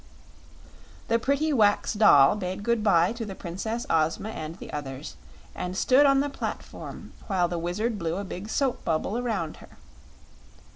The 1.09 1.19
pretty 1.19 1.53
wax 1.53 1.93
doll 1.93 2.35
bade 2.35 2.63
good 2.63 2.83
bye 2.83 3.13
to 3.13 3.23
the 3.23 3.35
Princess 3.35 3.85
Ozma 3.87 4.29
and 4.29 4.55
the 4.57 4.73
others 4.73 5.15
and 5.53 5.77
stood 5.77 6.07
on 6.07 6.21
the 6.21 6.27
platform 6.31 7.13
while 7.27 7.47
the 7.47 7.59
Wizard 7.59 7.99
blew 7.99 8.15
a 8.15 8.23
big 8.23 8.49
soap 8.49 8.83
bubble 8.83 9.15
around 9.15 9.57
her. 9.57 9.77